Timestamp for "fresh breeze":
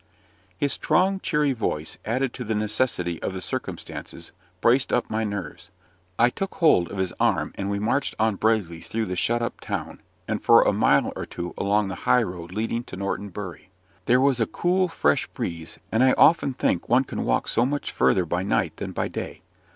14.87-15.77